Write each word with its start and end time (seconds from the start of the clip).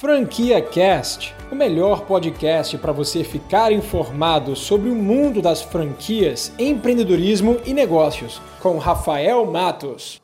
Franquia 0.00 0.62
Cast, 0.62 1.36
o 1.52 1.54
melhor 1.54 2.06
podcast 2.06 2.78
para 2.78 2.90
você 2.90 3.22
ficar 3.22 3.70
informado 3.70 4.56
sobre 4.56 4.88
o 4.88 4.94
mundo 4.94 5.42
das 5.42 5.60
franquias, 5.60 6.54
empreendedorismo 6.58 7.58
e 7.66 7.74
negócios, 7.74 8.40
com 8.62 8.78
Rafael 8.78 9.44
Matos. 9.44 10.18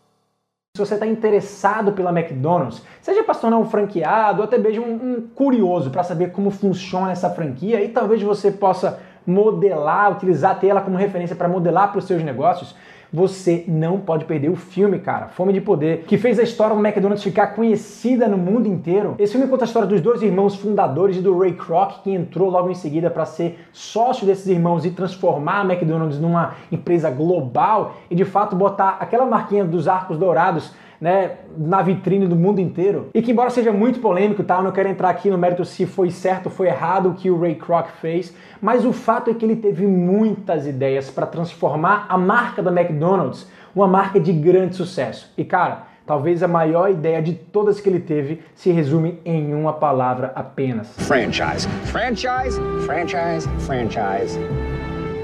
Se 0.75 0.83
você 0.83 0.95
está 0.95 1.07
interessado 1.07 1.93
pela 1.93 2.09
McDonald's, 2.09 2.81
seja 3.03 3.23
para 3.23 3.35
se 3.35 3.43
tornar 3.43 3.59
um 3.59 3.67
franqueado 3.67 4.39
ou 4.39 4.45
até 4.45 4.57
mesmo 4.57 4.87
um, 4.87 4.95
um 4.95 5.29
curioso 5.35 5.91
para 5.91 6.03
saber 6.03 6.33
como 6.33 6.51
funciona 6.51 7.13
essa 7.13 7.29
franquia 7.29 7.83
e 7.83 7.91
talvez 7.91 8.23
você 8.23 8.51
possa 8.51 8.99
modelar, 9.27 10.13
utilizar, 10.13 10.59
ter 10.59 10.69
ela 10.69 10.81
como 10.81 10.97
referência 10.97 11.37
para 11.37 11.49
modelar 11.49 11.91
para 11.91 11.99
os 11.99 12.07
seus 12.07 12.23
negócios, 12.23 12.75
você 13.17 13.65
não 13.67 13.99
pode 13.99 14.27
perder 14.27 14.51
o 14.51 14.57
filme, 14.57 14.99
cara. 14.99 15.29
Fome 15.29 15.51
de 15.51 15.59
Poder, 15.63 16.05
que 16.07 16.19
fez 16.19 16.39
a 16.39 16.43
história 16.43 16.77
do 16.77 16.87
McDonald's 16.87 17.25
ficar 17.25 17.47
conhecida 17.55 18.29
no 18.29 18.37
mundo 18.37 18.69
inteiro. 18.69 19.15
Esse 19.19 19.33
filme 19.33 19.49
conta 19.49 19.65
a 19.65 19.69
história 19.69 19.89
dos 19.89 20.03
dois 20.03 20.21
irmãos 20.21 20.55
fundadores 20.55 21.17
e 21.17 21.23
do 21.23 21.39
Ray 21.39 21.55
Kroc, 21.55 22.03
que 22.03 22.11
entrou 22.11 22.51
logo 22.51 22.69
em 22.69 22.75
seguida 22.75 23.09
para 23.09 23.25
ser 23.25 23.59
sócio 23.73 24.27
desses 24.27 24.47
irmãos 24.49 24.85
e 24.85 24.91
transformar 24.91 25.63
a 25.63 25.65
McDonald's 25.65 26.21
numa 26.21 26.57
empresa 26.71 27.09
global 27.09 27.95
e 28.11 28.15
de 28.15 28.27
fato 28.27 28.55
botar 28.55 28.99
aquela 29.01 29.25
marquinha 29.25 29.65
dos 29.65 29.89
arcos 29.89 30.19
dourados 30.19 30.75
né, 31.01 31.33
na 31.57 31.83
vitrine 31.83 32.27
do 32.27 32.37
mundo 32.37 32.61
inteiro. 32.61 33.11
E 33.15 33.23
que 33.23 33.33
embora 33.33 33.51
seja 33.51 33.73
muito 33.73 34.01
polêmico, 34.01 34.43
tá? 34.43 34.57
Eu 34.57 34.65
não 34.65 34.73
quero 34.73 34.89
entrar 34.89 35.11
aqui 35.11 35.31
no 35.31 35.39
mérito 35.39 35.65
se 35.65 35.87
foi 35.87 36.11
certo 36.11 36.47
ou 36.47 36.53
foi 36.53 36.69
errado 36.69 37.11
o 37.11 37.15
que 37.15 37.31
o 37.31 37.41
Ray 37.41 37.55
Kroc 37.55 37.89
fez, 38.01 38.35
mas 38.61 38.85
o 38.85 38.93
fato 38.93 39.31
é 39.31 39.35
que 39.35 39.45
ele 39.45 39.57
teve 39.57 39.87
muitas 39.87 40.67
ideias 40.67 41.11
para 41.11 41.27
transformar 41.27 42.07
a 42.09 42.17
marca 42.17 42.63
da 42.63 42.71
McDonald's 42.71 43.47
uma 43.75 43.87
marca 43.87 44.19
de 44.19 44.33
grande 44.33 44.75
sucesso. 44.75 45.31
E 45.37 45.45
cara, 45.45 45.83
talvez 46.07 46.43
a 46.43 46.49
maior 46.49 46.91
ideia 46.91 47.21
de 47.21 47.35
todas 47.35 47.79
que 47.79 47.89
ele 47.89 48.01
teve 48.01 48.43
se 48.55 48.71
resume 48.71 49.21
em 49.25 49.53
uma 49.53 49.75
palavra 49.75 50.33
apenas: 50.35 50.89
franchise. 51.07 51.69
Franchise, 51.85 52.59
franchise, 52.87 53.47
franchise, 53.67 54.39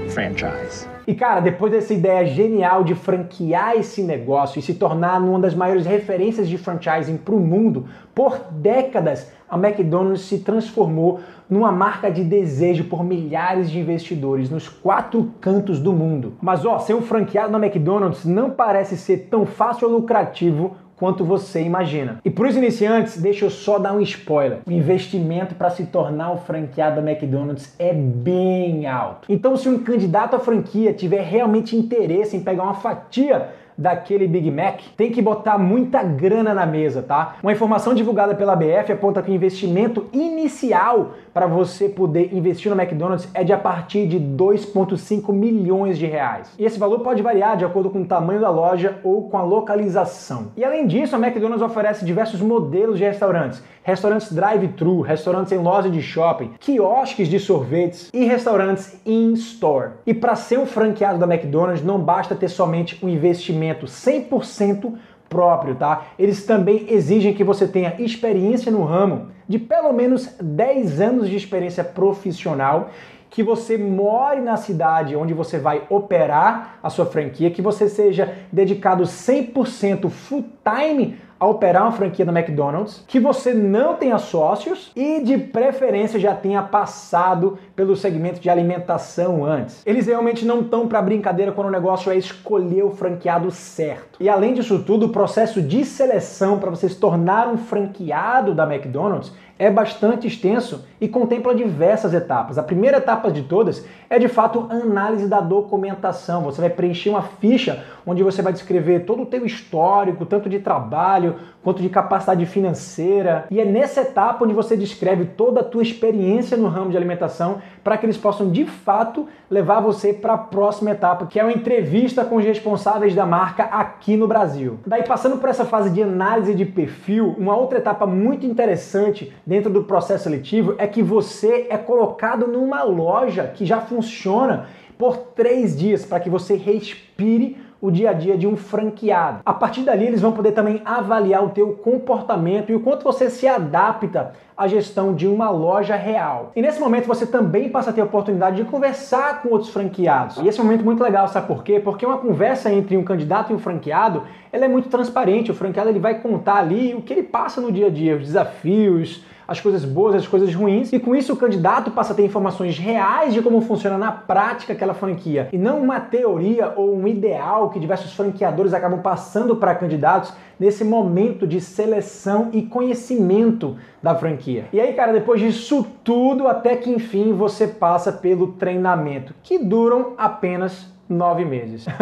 franchise. 0.09 0.92
E 1.05 1.13
cara, 1.13 1.41
depois 1.41 1.71
dessa 1.71 1.93
ideia 1.93 2.25
genial 2.25 2.83
de 2.83 2.95
franquear 2.95 3.75
esse 3.75 4.01
negócio 4.01 4.59
e 4.59 4.61
se 4.61 4.75
tornar 4.75 5.21
uma 5.21 5.39
das 5.39 5.53
maiores 5.53 5.85
referências 5.85 6.47
de 6.47 6.57
franchising 6.57 7.17
para 7.17 7.35
o 7.35 7.39
mundo, 7.39 7.85
por 8.15 8.39
décadas 8.51 9.29
a 9.49 9.57
McDonald's 9.57 10.21
se 10.21 10.39
transformou 10.39 11.19
numa 11.49 11.71
marca 11.71 12.09
de 12.09 12.23
desejo 12.23 12.85
por 12.85 13.03
milhares 13.03 13.69
de 13.69 13.79
investidores 13.79 14.49
nos 14.49 14.69
quatro 14.69 15.31
cantos 15.41 15.79
do 15.79 15.91
mundo. 15.91 16.33
Mas 16.41 16.65
ó, 16.65 16.79
ser 16.79 16.95
um 16.95 17.01
franqueado 17.01 17.51
na 17.51 17.63
McDonald's 17.63 18.23
não 18.25 18.49
parece 18.49 18.97
ser 18.97 19.27
tão 19.29 19.45
fácil 19.45 19.89
ou 19.89 19.95
lucrativo 19.95 20.75
quanto 21.03 21.25
você 21.25 21.61
imagina. 21.61 22.21
E 22.23 22.29
para 22.29 22.47
os 22.47 22.55
iniciantes, 22.55 23.21
deixa 23.21 23.43
eu 23.43 23.49
só 23.49 23.77
dar 23.77 23.91
um 23.91 23.99
spoiler. 23.99 24.59
O 24.65 24.71
investimento 24.71 25.53
para 25.53 25.69
se 25.69 25.83
tornar 25.87 26.31
um 26.31 26.37
franqueado 26.37 27.01
da 27.01 27.11
McDonald's 27.11 27.75
é 27.77 27.91
bem 27.93 28.87
alto. 28.87 29.25
Então, 29.27 29.57
se 29.57 29.67
um 29.67 29.79
candidato 29.79 30.33
à 30.37 30.39
franquia 30.39 30.93
tiver 30.93 31.19
realmente 31.19 31.75
interesse 31.75 32.37
em 32.37 32.39
pegar 32.39 32.63
uma 32.63 32.75
fatia 32.75 33.49
daquele 33.77 34.27
Big 34.27 34.49
Mac, 34.49 34.79
tem 34.95 35.11
que 35.11 35.21
botar 35.21 35.57
muita 35.57 36.01
grana 36.03 36.53
na 36.53 36.65
mesa, 36.65 37.01
tá? 37.01 37.35
Uma 37.41 37.51
informação 37.51 37.93
divulgada 37.93 38.35
pela 38.35 38.55
BF 38.55 38.91
aponta 38.91 39.21
que 39.21 39.31
o 39.31 39.33
investimento 39.33 40.07
inicial 40.13 41.11
para 41.33 41.47
você 41.47 41.89
poder 41.89 42.33
investir 42.33 42.73
no 42.73 42.79
McDonald's 42.79 43.27
é 43.33 43.43
de 43.43 43.51
a 43.51 43.57
partir 43.57 44.07
de 44.07 44.19
2,5 44.19 45.33
milhões 45.33 45.97
de 45.97 46.05
reais. 46.05 46.51
E 46.59 46.65
esse 46.65 46.77
valor 46.77 46.99
pode 46.99 47.23
variar 47.23 47.57
de 47.57 47.65
acordo 47.65 47.89
com 47.89 48.01
o 48.01 48.05
tamanho 48.05 48.39
da 48.39 48.49
loja 48.49 48.99
ou 49.03 49.29
com 49.29 49.37
a 49.37 49.43
localização. 49.43 50.51
E 50.55 50.63
além 50.63 50.85
disso, 50.85 51.15
a 51.15 51.19
McDonald's 51.19 51.65
oferece 51.65 52.05
diversos 52.05 52.39
modelos 52.41 52.97
de 52.97 53.03
restaurantes. 53.03 53.63
Restaurantes 53.83 54.31
drive-thru, 54.31 55.01
restaurantes 55.01 55.51
em 55.51 55.57
loja 55.57 55.89
de 55.89 56.01
shopping, 56.01 56.51
quiosques 56.59 57.27
de 57.27 57.37
sorvetes 57.37 58.09
e 58.13 58.23
restaurantes 58.23 58.97
in-store. 59.05 59.91
E 60.05 60.13
para 60.13 60.35
ser 60.35 60.57
um 60.57 60.65
franqueado 60.65 61.19
da 61.19 61.25
McDonald's 61.25 61.83
não 61.83 61.99
basta 61.99 62.33
ter 62.33 62.47
somente 62.47 63.03
um 63.03 63.09
investimento 63.09 63.85
100% 63.85 64.93
próprio, 65.29 65.75
tá? 65.75 66.05
Eles 66.17 66.45
também 66.45 66.85
exigem 66.89 67.33
que 67.33 67.43
você 67.43 67.67
tenha 67.67 67.95
experiência 67.99 68.71
no 68.71 68.83
ramo, 68.83 69.27
de 69.47 69.59
pelo 69.59 69.91
menos 69.91 70.35
10 70.41 71.01
anos 71.01 71.29
de 71.29 71.35
experiência 71.35 71.83
profissional, 71.83 72.89
que 73.29 73.41
você 73.41 73.79
more 73.79 74.39
na 74.39 74.57
cidade 74.57 75.15
onde 75.15 75.33
você 75.33 75.57
vai 75.57 75.81
operar 75.89 76.77
a 76.83 76.89
sua 76.91 77.07
franquia, 77.07 77.49
que 77.49 77.63
você 77.63 77.89
seja 77.89 78.31
dedicado 78.51 79.03
100% 79.03 80.07
full 80.07 80.45
time 80.63 81.17
a 81.43 81.47
operar 81.47 81.83
uma 81.83 81.91
franquia 81.91 82.25
da 82.25 82.31
McDonald's, 82.31 83.03
que 83.05 83.19
você 83.19 83.53
não 83.53 83.95
tenha 83.95 84.17
sócios 84.17 84.91
e 84.95 85.19
de 85.21 85.37
preferência 85.37 86.17
já 86.17 86.33
tenha 86.33 86.61
passado 86.61 87.57
pelo 87.75 87.97
segmento 87.97 88.39
de 88.39 88.49
alimentação 88.49 89.43
antes. 89.43 89.85
Eles 89.85 90.07
realmente 90.07 90.45
não 90.45 90.61
estão 90.61 90.87
para 90.87 91.01
brincadeira 91.01 91.51
quando 91.51 91.67
o 91.67 91.71
negócio 91.71 92.09
é 92.11 92.15
escolher 92.15 92.83
o 92.83 92.91
franqueado 92.91 93.51
certo. 93.51 94.17
E 94.21 94.29
além 94.29 94.53
disso 94.53 94.79
tudo, 94.79 95.07
o 95.07 95.09
processo 95.09 95.61
de 95.61 95.83
seleção 95.83 96.59
para 96.59 96.69
você 96.69 96.87
se 96.87 96.95
tornar 96.95 97.49
um 97.49 97.57
franqueado 97.57 98.55
da 98.55 98.63
McDonald's 98.63 99.33
é 99.63 99.71
bastante 99.71 100.27
extenso 100.27 100.85
e 100.99 101.07
contempla 101.07 101.55
diversas 101.55 102.13
etapas. 102.13 102.57
A 102.57 102.63
primeira 102.63 102.97
etapa 102.97 103.31
de 103.31 103.43
todas 103.43 103.85
é 104.09 104.19
de 104.19 104.27
fato 104.27 104.67
a 104.69 104.73
análise 104.73 105.27
da 105.27 105.39
documentação. 105.39 106.43
Você 106.43 106.59
vai 106.59 106.69
preencher 106.69 107.09
uma 107.09 107.21
ficha 107.21 107.83
onde 108.05 108.21
você 108.21 108.41
vai 108.41 108.51
descrever 108.51 109.05
todo 109.05 109.23
o 109.23 109.25
teu 109.25 109.45
histórico, 109.45 110.25
tanto 110.25 110.49
de 110.49 110.59
trabalho 110.59 111.35
quanto 111.63 111.81
de 111.81 111.87
capacidade 111.87 112.45
financeira. 112.45 113.45
E 113.49 113.59
é 113.59 113.65
nessa 113.65 114.01
etapa 114.01 114.43
onde 114.43 114.53
você 114.53 114.75
descreve 114.75 115.25
toda 115.25 115.61
a 115.61 115.63
tua 115.63 115.81
experiência 115.81 116.57
no 116.57 116.67
ramo 116.67 116.91
de 116.91 116.97
alimentação 116.97 117.61
para 117.83 117.97
que 117.97 118.05
eles 118.05 118.17
possam 118.17 118.49
de 118.49 118.65
fato 118.65 119.27
levar 119.49 119.79
você 119.79 120.11
para 120.13 120.33
a 120.33 120.37
próxima 120.37 120.91
etapa, 120.91 121.25
que 121.25 121.39
é 121.39 121.43
uma 121.43 121.53
entrevista 121.53 122.25
com 122.25 122.35
os 122.35 122.43
responsáveis 122.43 123.15
da 123.15 123.25
marca 123.25 123.63
aqui 123.63 124.17
no 124.17 124.27
Brasil. 124.27 124.79
Daí 124.85 125.03
passando 125.03 125.37
por 125.37 125.49
essa 125.49 125.63
fase 125.63 125.89
de 125.89 126.03
análise 126.03 126.53
de 126.53 126.65
perfil, 126.65 127.35
uma 127.37 127.55
outra 127.55 127.77
etapa 127.77 128.05
muito 128.05 128.45
interessante 128.45 129.33
dentro 129.53 129.71
do 129.71 129.83
processo 129.83 130.23
seletivo 130.23 130.73
é 130.79 130.87
que 130.87 131.03
você 131.03 131.67
é 131.69 131.77
colocado 131.77 132.47
numa 132.47 132.81
loja 132.81 133.45
que 133.45 133.67
já 133.67 133.79
funciona 133.79 134.65
por 134.97 135.15
três 135.35 135.77
dias 135.77 136.03
para 136.03 136.19
que 136.19 136.27
você 136.27 136.55
respire 136.55 137.57
o 137.79 137.91
dia 137.91 138.09
a 138.09 138.13
dia 138.13 138.35
de 138.35 138.47
um 138.47 138.57
franqueado. 138.57 139.41
A 139.45 139.53
partir 139.53 139.81
dali, 139.83 140.07
eles 140.07 140.21
vão 140.21 140.31
poder 140.31 140.53
também 140.53 140.81
avaliar 140.83 141.43
o 141.43 141.49
teu 141.49 141.73
comportamento 141.73 142.71
e 142.71 142.75
o 142.75 142.79
quanto 142.79 143.03
você 143.03 143.29
se 143.29 143.47
adapta 143.47 144.31
à 144.57 144.67
gestão 144.67 145.13
de 145.13 145.27
uma 145.27 145.51
loja 145.51 145.95
real. 145.95 146.51
E 146.55 146.61
nesse 146.61 146.79
momento 146.79 147.05
você 147.05 147.27
também 147.27 147.69
passa 147.69 147.91
a 147.91 147.93
ter 147.93 148.01
a 148.01 148.05
oportunidade 148.05 148.55
de 148.55 148.63
conversar 148.63 149.43
com 149.43 149.49
outros 149.49 149.69
franqueados. 149.69 150.37
E 150.37 150.47
esse 150.47 150.59
é 150.59 150.63
momento 150.63 150.83
muito 150.83 151.03
legal, 151.03 151.27
sabe 151.27 151.45
por 151.45 151.63
quê? 151.63 151.79
Porque 151.79 152.07
uma 152.07 152.17
conversa 152.17 152.73
entre 152.73 152.97
um 152.97 153.03
candidato 153.03 153.51
e 153.51 153.55
um 153.55 153.59
franqueado, 153.59 154.23
ela 154.51 154.65
é 154.65 154.67
muito 154.67 154.89
transparente. 154.89 155.51
O 155.51 155.53
franqueado 155.53 155.89
ele 155.89 155.99
vai 155.99 156.19
contar 156.21 156.55
ali 156.55 156.95
o 156.95 157.01
que 157.01 157.13
ele 157.13 157.23
passa 157.23 157.61
no 157.61 157.71
dia 157.71 157.87
a 157.87 157.91
dia, 157.91 158.15
os 158.15 158.23
desafios, 158.23 159.23
as 159.47 159.59
coisas 159.59 159.83
boas, 159.85 160.15
as 160.15 160.27
coisas 160.27 160.53
ruins, 160.53 160.91
e 160.93 160.99
com 160.99 161.15
isso 161.15 161.33
o 161.33 161.37
candidato 161.37 161.91
passa 161.91 162.13
a 162.13 162.15
ter 162.15 162.25
informações 162.25 162.77
reais 162.77 163.33
de 163.33 163.41
como 163.41 163.61
funciona 163.61 163.97
na 163.97 164.11
prática 164.11 164.73
aquela 164.73 164.93
franquia, 164.93 165.49
e 165.51 165.57
não 165.57 165.79
uma 165.79 165.99
teoria 165.99 166.73
ou 166.75 166.95
um 166.95 167.07
ideal 167.07 167.69
que 167.69 167.79
diversos 167.79 168.13
franqueadores 168.13 168.73
acabam 168.73 169.01
passando 169.01 169.55
para 169.55 169.75
candidatos 169.75 170.33
nesse 170.59 170.83
momento 170.83 171.45
de 171.45 171.59
seleção 171.59 172.49
e 172.53 172.61
conhecimento 172.61 173.77
da 174.01 174.15
franquia. 174.15 174.65
E 174.71 174.79
aí, 174.79 174.93
cara, 174.93 175.11
depois 175.11 175.41
disso 175.41 175.85
tudo, 176.03 176.47
até 176.47 176.75
que 176.75 176.89
enfim 176.89 177.33
você 177.33 177.67
passa 177.67 178.11
pelo 178.11 178.53
treinamento, 178.53 179.33
que 179.43 179.57
duram 179.57 180.13
apenas 180.17 180.91
nove 181.07 181.43
meses. 181.45 181.85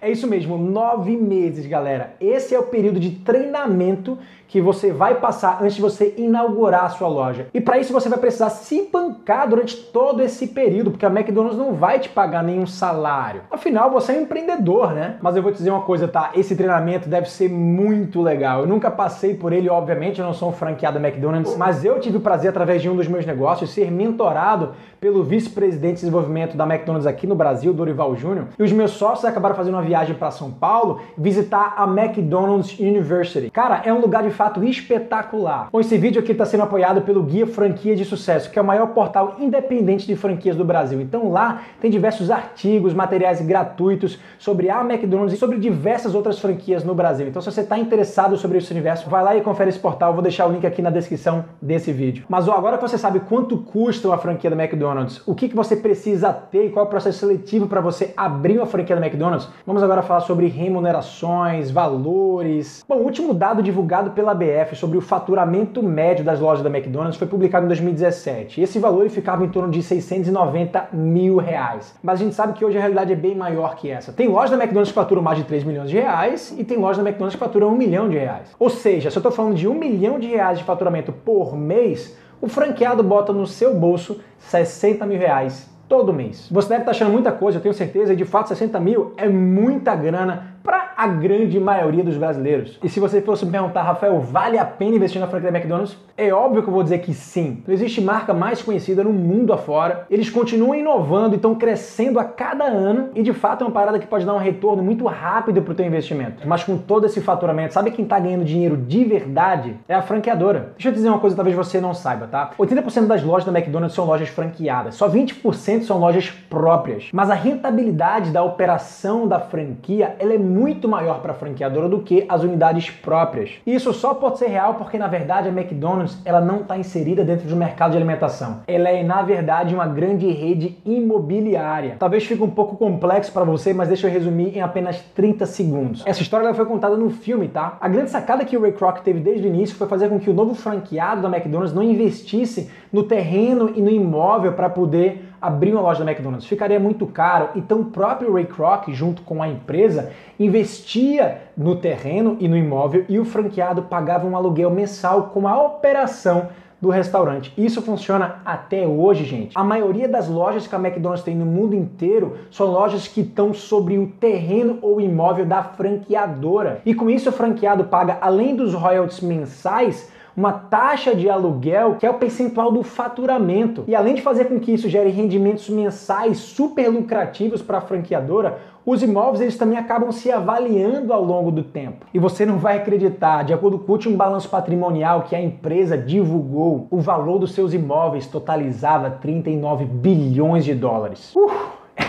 É 0.00 0.10
isso 0.10 0.26
mesmo, 0.26 0.58
nove 0.58 1.16
meses, 1.16 1.66
galera. 1.66 2.14
Esse 2.20 2.54
é 2.54 2.58
o 2.58 2.64
período 2.64 3.00
de 3.00 3.10
treinamento 3.10 4.18
que 4.48 4.60
você 4.60 4.92
vai 4.92 5.16
passar 5.16 5.58
antes 5.60 5.74
de 5.74 5.82
você 5.82 6.14
inaugurar 6.16 6.84
a 6.84 6.88
sua 6.88 7.08
loja. 7.08 7.48
E 7.52 7.60
para 7.60 7.78
isso 7.78 7.92
você 7.92 8.08
vai 8.08 8.18
precisar 8.18 8.50
se 8.50 8.88
bancar 8.92 9.48
durante 9.48 9.76
todo 9.76 10.22
esse 10.22 10.46
período, 10.46 10.90
porque 10.90 11.04
a 11.04 11.10
McDonald's 11.10 11.58
não 11.58 11.74
vai 11.74 11.98
te 11.98 12.08
pagar 12.08 12.44
nenhum 12.44 12.66
salário. 12.66 13.42
Afinal, 13.50 13.90
você 13.90 14.12
é 14.12 14.18
um 14.18 14.22
empreendedor, 14.22 14.92
né? 14.92 15.16
Mas 15.20 15.36
eu 15.36 15.42
vou 15.42 15.50
te 15.50 15.58
dizer 15.58 15.70
uma 15.70 15.82
coisa, 15.82 16.06
tá? 16.06 16.30
Esse 16.34 16.54
treinamento 16.54 17.08
deve 17.08 17.28
ser 17.28 17.48
muito 17.50 18.22
legal. 18.22 18.60
Eu 18.60 18.66
nunca 18.66 18.90
passei 18.90 19.34
por 19.34 19.52
ele, 19.52 19.68
obviamente, 19.68 20.20
eu 20.20 20.26
não 20.26 20.32
sou 20.32 20.50
um 20.50 20.52
franqueado 20.52 20.98
da 20.98 21.08
McDonald's, 21.08 21.56
mas 21.56 21.84
eu 21.84 21.98
tive 21.98 22.18
o 22.18 22.20
prazer, 22.20 22.50
através 22.50 22.80
de 22.80 22.88
um 22.88 22.96
dos 22.96 23.08
meus 23.08 23.26
negócios, 23.26 23.70
ser 23.70 23.90
mentorado 23.90 24.74
pelo 25.00 25.22
vice-presidente 25.22 25.94
de 25.94 26.00
desenvolvimento 26.00 26.56
da 26.56 26.64
McDonald's 26.64 27.06
aqui 27.06 27.26
no 27.26 27.34
Brasil, 27.34 27.72
Dorival 27.72 28.14
Júnior, 28.16 28.46
e 28.58 28.62
os 28.62 28.72
meus 28.72 28.92
sócios 28.92 29.24
acabaram 29.24 29.54
fazendo 29.54 29.74
uma 29.74 29.82
viagem 29.86 30.14
para 30.14 30.30
São 30.30 30.50
Paulo 30.50 31.00
visitar 31.16 31.74
a 31.76 31.84
McDonald's 31.84 32.78
University. 32.78 33.50
Cara, 33.50 33.82
é 33.84 33.92
um 33.92 34.00
lugar 34.00 34.22
de 34.22 34.30
fato 34.30 34.62
espetacular. 34.62 35.68
Bom, 35.72 35.80
esse 35.80 35.96
vídeo 35.96 36.20
aqui 36.20 36.32
está 36.32 36.44
sendo 36.44 36.64
apoiado 36.64 37.02
pelo 37.02 37.22
Guia 37.22 37.46
Franquia 37.46 37.96
de 37.96 38.04
Sucesso, 38.04 38.50
que 38.50 38.58
é 38.58 38.62
o 38.62 38.64
maior 38.64 38.88
portal 38.88 39.36
independente 39.38 40.06
de 40.06 40.16
franquias 40.16 40.56
do 40.56 40.64
Brasil. 40.64 41.00
Então 41.00 41.30
lá 41.30 41.62
tem 41.80 41.90
diversos 41.90 42.30
artigos, 42.30 42.92
materiais 42.92 43.40
gratuitos 43.40 44.18
sobre 44.38 44.68
a 44.68 44.80
McDonald's 44.80 45.34
e 45.34 45.38
sobre 45.38 45.58
diversas 45.58 46.14
outras 46.14 46.38
franquias 46.38 46.84
no 46.84 46.94
Brasil. 46.94 47.28
Então 47.28 47.40
se 47.40 47.50
você 47.50 47.60
está 47.60 47.78
interessado 47.78 48.36
sobre 48.36 48.58
esse 48.58 48.70
universo, 48.72 49.08
vai 49.08 49.22
lá 49.22 49.36
e 49.36 49.40
confere 49.40 49.70
esse 49.70 49.78
portal. 49.78 50.10
Eu 50.10 50.14
vou 50.14 50.22
deixar 50.22 50.46
o 50.46 50.52
link 50.52 50.66
aqui 50.66 50.82
na 50.82 50.90
descrição 50.90 51.44
desse 51.62 51.92
vídeo. 51.92 52.24
Mas 52.28 52.48
ó, 52.48 52.52
agora 52.52 52.76
que 52.76 52.82
você 52.82 52.98
sabe 52.98 53.20
quanto 53.20 53.58
custa 53.58 54.08
uma 54.08 54.18
franquia 54.18 54.50
da 54.50 54.56
McDonald's, 54.56 55.22
o 55.26 55.34
que, 55.34 55.48
que 55.48 55.56
você 55.56 55.76
precisa 55.76 56.32
ter 56.32 56.66
e 56.66 56.70
qual 56.70 56.84
é 56.84 56.88
o 56.88 56.90
processo 56.90 57.18
seletivo 57.18 57.66
para 57.66 57.80
você 57.80 58.12
abrir 58.16 58.58
uma 58.58 58.66
franquia 58.66 58.96
da 58.96 59.04
McDonald's, 59.04 59.48
vamos 59.66 59.75
agora 59.82 60.02
falar 60.02 60.20
sobre 60.20 60.46
remunerações, 60.46 61.70
valores. 61.70 62.84
Bom, 62.88 62.96
o 62.96 63.02
último 63.02 63.34
dado 63.34 63.62
divulgado 63.62 64.10
pela 64.10 64.34
BF 64.34 64.76
sobre 64.76 64.98
o 64.98 65.00
faturamento 65.00 65.82
médio 65.82 66.24
das 66.24 66.40
lojas 66.40 66.62
da 66.62 66.70
McDonald's 66.70 67.16
foi 67.18 67.26
publicado 67.26 67.64
em 67.64 67.68
2017. 67.68 68.60
E 68.60 68.64
esse 68.64 68.78
valor 68.78 69.08
ficava 69.08 69.44
em 69.44 69.48
torno 69.48 69.70
de 69.70 69.82
690 69.82 70.88
mil 70.92 71.36
reais. 71.36 71.94
Mas 72.02 72.20
a 72.20 72.24
gente 72.24 72.34
sabe 72.34 72.52
que 72.52 72.64
hoje 72.64 72.76
a 72.76 72.80
realidade 72.80 73.12
é 73.12 73.16
bem 73.16 73.34
maior 73.34 73.76
que 73.76 73.90
essa. 73.90 74.12
Tem 74.12 74.28
lojas 74.28 74.50
da 74.50 74.56
McDonald's 74.56 74.90
que 74.90 74.94
faturam 74.94 75.22
mais 75.22 75.38
de 75.38 75.44
3 75.44 75.64
milhões 75.64 75.90
de 75.90 75.96
reais 75.96 76.54
e 76.58 76.64
tem 76.64 76.78
lojas 76.78 76.98
da 76.98 77.02
McDonald's 77.02 77.38
que 77.38 77.44
faturam 77.44 77.68
1 77.68 77.76
milhão 77.76 78.08
de 78.08 78.16
reais. 78.16 78.54
Ou 78.58 78.70
seja, 78.70 79.10
se 79.10 79.16
eu 79.16 79.20
estou 79.20 79.32
falando 79.32 79.54
de 79.54 79.68
1 79.68 79.74
milhão 79.74 80.18
de 80.18 80.28
reais 80.28 80.58
de 80.58 80.64
faturamento 80.64 81.12
por 81.12 81.56
mês, 81.56 82.16
o 82.40 82.48
franqueado 82.48 83.02
bota 83.02 83.32
no 83.32 83.46
seu 83.46 83.74
bolso 83.74 84.20
60 84.38 85.06
mil 85.06 85.18
reais 85.18 85.75
todo 85.88 86.12
mês. 86.12 86.48
Você 86.50 86.68
deve 86.68 86.82
estar 86.82 86.90
achando 86.90 87.12
muita 87.12 87.32
coisa, 87.32 87.58
eu 87.58 87.62
tenho 87.62 87.74
certeza, 87.74 88.12
e 88.12 88.16
de 88.16 88.24
fato 88.24 88.48
60 88.48 88.78
mil 88.80 89.12
é 89.16 89.28
muita 89.28 89.94
grana 89.94 90.56
para 90.62 90.85
a 90.96 91.06
grande 91.06 91.60
maioria 91.60 92.02
dos 92.02 92.16
brasileiros. 92.16 92.78
E 92.82 92.88
se 92.88 92.98
você 92.98 93.20
fosse 93.20 93.44
me 93.44 93.52
perguntar, 93.52 93.82
Rafael, 93.82 94.18
vale 94.20 94.58
a 94.58 94.64
pena 94.64 94.96
investir 94.96 95.20
na 95.20 95.26
franquia 95.26 95.52
da 95.52 95.58
McDonald's? 95.58 95.96
É 96.16 96.32
óbvio 96.32 96.62
que 96.62 96.68
eu 96.68 96.72
vou 96.72 96.82
dizer 96.82 97.00
que 97.00 97.12
sim. 97.12 97.62
Não 97.66 97.74
existe 97.74 98.00
marca 98.00 98.32
mais 98.32 98.62
conhecida 98.62 99.04
no 99.04 99.12
mundo 99.12 99.52
afora. 99.52 100.06
Eles 100.10 100.30
continuam 100.30 100.74
inovando 100.74 101.34
e 101.34 101.36
estão 101.36 101.54
crescendo 101.54 102.18
a 102.18 102.24
cada 102.24 102.64
ano. 102.64 103.10
E 103.14 103.22
de 103.22 103.34
fato 103.34 103.62
é 103.62 103.66
uma 103.66 103.72
parada 103.72 103.98
que 103.98 104.06
pode 104.06 104.24
dar 104.24 104.32
um 104.32 104.38
retorno 104.38 104.82
muito 104.82 105.04
rápido 105.04 105.60
para 105.60 105.72
o 105.72 105.74
teu 105.74 105.84
investimento. 105.84 106.48
Mas 106.48 106.64
com 106.64 106.78
todo 106.78 107.04
esse 107.04 107.20
faturamento, 107.20 107.74
sabe 107.74 107.90
quem 107.90 108.04
está 108.04 108.18
ganhando 108.18 108.46
dinheiro 108.46 108.78
de 108.78 109.04
verdade? 109.04 109.76
É 109.86 109.94
a 109.94 110.00
franqueadora. 110.00 110.72
Deixa 110.76 110.88
eu 110.88 110.92
dizer 110.92 111.10
uma 111.10 111.18
coisa, 111.18 111.36
talvez 111.36 111.54
você 111.54 111.80
não 111.80 111.92
saiba, 111.92 112.26
tá? 112.26 112.52
80% 112.58 113.06
das 113.06 113.22
lojas 113.22 113.44
da 113.44 113.52
McDonald's 113.52 113.94
são 113.94 114.06
lojas 114.06 114.30
franqueadas. 114.30 114.94
Só 114.94 115.08
20% 115.08 115.82
são 115.82 115.98
lojas 115.98 116.30
próprias. 116.30 117.08
Mas 117.12 117.30
a 117.30 117.34
rentabilidade 117.34 118.30
da 118.30 118.42
operação 118.42 119.28
da 119.28 119.38
franquia, 119.38 120.16
ela 120.18 120.32
é 120.32 120.38
muito 120.38 120.88
maior 120.96 121.20
para 121.20 121.32
a 121.32 121.34
franqueadora 121.34 121.88
do 121.88 122.00
que 122.00 122.24
as 122.28 122.42
unidades 122.42 122.90
próprias. 122.90 123.50
E 123.66 123.74
isso 123.74 123.92
só 123.92 124.14
pode 124.14 124.38
ser 124.38 124.46
real 124.46 124.74
porque 124.74 124.96
na 124.98 125.06
verdade 125.06 125.48
a 125.48 125.52
McDonald's 125.52 126.18
ela 126.24 126.40
não 126.40 126.60
está 126.60 126.76
inserida 126.78 127.22
dentro 127.22 127.46
do 127.46 127.54
mercado 127.54 127.90
de 127.90 127.98
alimentação. 127.98 128.60
Ela 128.66 128.88
é 128.88 129.02
na 129.02 129.22
verdade 129.22 129.74
uma 129.74 129.86
grande 129.86 130.26
rede 130.30 130.78
imobiliária. 130.84 131.96
Talvez 131.98 132.24
fique 132.24 132.42
um 132.42 132.50
pouco 132.50 132.76
complexo 132.76 133.30
para 133.30 133.44
você, 133.44 133.74
mas 133.74 133.88
deixa 133.88 134.06
eu 134.06 134.10
resumir 134.10 134.56
em 134.56 134.62
apenas 134.62 135.00
30 135.14 135.44
segundos. 135.44 136.02
Essa 136.06 136.22
história 136.22 136.52
foi 136.54 136.64
contada 136.64 136.96
no 136.96 137.10
filme, 137.10 137.48
tá? 137.48 137.76
A 137.80 137.88
grande 137.88 138.10
sacada 138.10 138.44
que 138.44 138.56
o 138.56 138.62
Ray 138.62 138.72
Kroc 138.72 139.00
teve 139.00 139.20
desde 139.20 139.46
o 139.46 139.48
início 139.48 139.76
foi 139.76 139.86
fazer 139.86 140.08
com 140.08 140.18
que 140.18 140.30
o 140.30 140.34
novo 140.34 140.54
franqueado 140.54 141.20
da 141.20 141.28
McDonald's 141.28 141.74
não 141.74 141.82
investisse 141.82 142.70
no 142.90 143.02
terreno 143.02 143.70
e 143.74 143.82
no 143.82 143.90
imóvel 143.90 144.52
para 144.52 144.70
poder 144.70 145.25
abrir 145.46 145.72
uma 145.72 145.80
loja 145.80 146.04
da 146.04 146.10
McDonald's. 146.10 146.46
Ficaria 146.46 146.80
muito 146.80 147.06
caro. 147.06 147.50
Então 147.54 147.80
o 147.80 147.84
próprio 147.86 148.32
Ray 148.32 148.46
Kroc, 148.46 148.88
junto 148.88 149.22
com 149.22 149.42
a 149.42 149.48
empresa, 149.48 150.10
investia 150.38 151.42
no 151.56 151.76
terreno 151.76 152.36
e 152.40 152.48
no 152.48 152.56
imóvel 152.56 153.04
e 153.08 153.18
o 153.18 153.24
franqueado 153.24 153.82
pagava 153.82 154.26
um 154.26 154.36
aluguel 154.36 154.70
mensal 154.70 155.30
com 155.32 155.46
a 155.46 155.62
operação 155.62 156.48
do 156.80 156.90
restaurante. 156.90 157.52
Isso 157.56 157.80
funciona 157.80 158.40
até 158.44 158.86
hoje, 158.86 159.24
gente. 159.24 159.52
A 159.54 159.64
maioria 159.64 160.08
das 160.08 160.28
lojas 160.28 160.66
que 160.66 160.74
a 160.74 160.78
McDonald's 160.78 161.24
tem 161.24 161.34
no 161.34 161.46
mundo 161.46 161.74
inteiro 161.74 162.36
são 162.50 162.66
lojas 162.66 163.08
que 163.08 163.22
estão 163.22 163.54
sobre 163.54 163.96
o 163.98 164.08
terreno 164.08 164.78
ou 164.82 165.00
imóvel 165.00 165.46
da 165.46 165.62
franqueadora. 165.62 166.82
E 166.84 166.94
com 166.94 167.08
isso 167.08 167.30
o 167.30 167.32
franqueado 167.32 167.84
paga, 167.84 168.18
além 168.20 168.54
dos 168.54 168.74
royalties 168.74 169.20
mensais, 169.20 170.10
uma 170.36 170.52
taxa 170.52 171.14
de 171.14 171.30
aluguel 171.30 171.94
que 171.94 172.04
é 172.04 172.10
o 172.10 172.14
percentual 172.14 172.70
do 172.70 172.82
faturamento. 172.82 173.84
E 173.88 173.94
além 173.94 174.14
de 174.14 174.22
fazer 174.22 174.44
com 174.46 174.60
que 174.60 174.72
isso 174.72 174.88
gere 174.88 175.10
rendimentos 175.10 175.68
mensais 175.70 176.38
super 176.38 176.88
lucrativos 176.88 177.62
para 177.62 177.78
a 177.78 177.80
franqueadora, 177.80 178.58
os 178.84 179.02
imóveis 179.02 179.40
eles 179.40 179.56
também 179.56 179.78
acabam 179.78 180.12
se 180.12 180.30
avaliando 180.30 181.12
ao 181.12 181.24
longo 181.24 181.50
do 181.50 181.62
tempo. 181.62 182.06
E 182.12 182.18
você 182.18 182.44
não 182.44 182.58
vai 182.58 182.76
acreditar, 182.76 183.42
de 183.44 183.52
acordo 183.52 183.78
com 183.78 183.90
o 183.90 183.94
último 183.94 184.16
balanço 184.16 184.48
patrimonial 184.48 185.22
que 185.22 185.34
a 185.34 185.40
empresa 185.40 185.96
divulgou, 185.96 186.86
o 186.90 186.98
valor 186.98 187.38
dos 187.38 187.52
seus 187.52 187.72
imóveis 187.72 188.26
totalizava 188.26 189.10
39 189.10 189.86
bilhões 189.86 190.64
de 190.64 190.74
dólares. 190.74 191.34
Uh! 191.34 191.50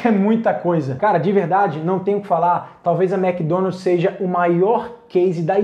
É 0.04 0.12
muita 0.12 0.54
coisa. 0.54 0.96
Cara, 0.96 1.18
de 1.18 1.32
verdade, 1.32 1.80
não 1.80 2.00
tenho 2.00 2.18
o 2.18 2.22
que 2.22 2.28
falar. 2.28 2.80
Talvez 2.84 3.14
a 3.14 3.18
McDonald's 3.18 3.80
seja 3.80 4.18
o 4.20 4.28
maior 4.28 4.92
case 5.08 5.42
da 5.42 5.60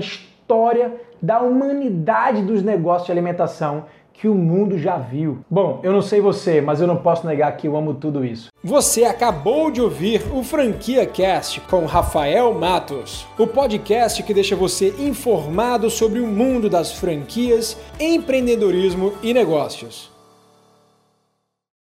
história 0.54 0.94
da 1.20 1.42
humanidade 1.42 2.44
dos 2.44 2.62
negócios 2.62 3.08
de 3.08 3.12
alimentação 3.12 3.86
que 4.14 4.28
o 4.28 4.36
mundo 4.36 4.78
já 4.78 4.98
viu. 4.98 5.40
Bom, 5.50 5.80
eu 5.82 5.92
não 5.92 6.02
sei 6.02 6.22
você, 6.22 6.62
mas 6.62 6.80
eu 6.80 6.86
não 6.86 6.98
posso 6.98 7.26
negar 7.26 7.58
que 7.58 7.68
eu 7.68 7.76
amo 7.76 7.96
tudo 7.96 8.24
isso. 8.24 8.50
Você 8.64 9.04
acabou 9.04 9.72
de 9.72 9.82
ouvir 9.82 10.22
o 10.32 10.44
Franquia 10.44 11.08
Cast 11.08 11.60
com 11.62 11.86
Rafael 11.86 12.54
Matos, 12.54 13.26
o 13.38 13.48
podcast 13.48 14.22
que 14.22 14.34
deixa 14.34 14.56
você 14.56 14.94
informado 15.00 15.90
sobre 15.90 16.20
o 16.20 16.28
mundo 16.28 16.70
das 16.70 16.92
franquias, 16.92 17.76
empreendedorismo 18.00 19.14
e 19.24 19.34
negócios. 19.34 20.13